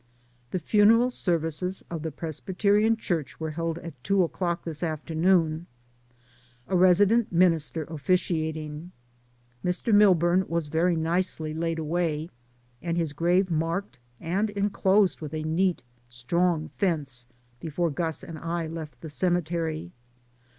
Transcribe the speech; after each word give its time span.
The 0.49 0.57
funeral 0.57 1.11
services 1.11 1.85
of 1.91 2.01
the 2.01 2.11
Presbyterian 2.11 2.97
Church 2.97 3.39
were 3.39 3.51
held 3.51 3.77
at 3.77 4.03
two 4.03 4.23
o'clock 4.23 4.63
this 4.63 4.81
after 4.81 5.13
52 5.13 5.13
DAYS 5.21 5.29
ON 5.29 5.29
THE 5.29 5.35
ROAD. 5.35 5.49
noon, 5.49 5.67
a 6.69 6.75
resident 6.75 7.31
minister 7.31 7.83
officiating. 7.83 8.91
Mr. 9.63 9.93
Milburn 9.93 10.45
was 10.47 10.69
very 10.69 10.95
nicely 10.95 11.53
laid 11.53 11.77
away, 11.77 12.31
and 12.81 12.97
his 12.97 13.13
grave 13.13 13.51
marked 13.51 13.99
and 14.19 14.49
enclosed 14.49 15.21
with 15.21 15.35
a 15.35 15.43
neat, 15.43 15.83
strong 16.09 16.69
fence 16.69 17.27
before 17.59 17.91
Gus 17.91 18.23
and 18.23 18.39
I 18.39 18.65
left 18.65 19.01
the 19.01 19.07
ceme 19.07 19.43
tery. 19.43 19.91